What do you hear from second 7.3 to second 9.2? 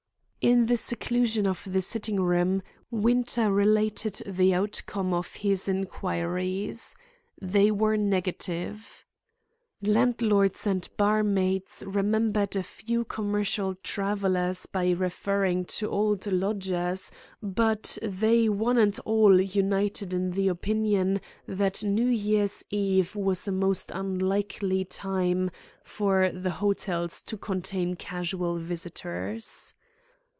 They were negative.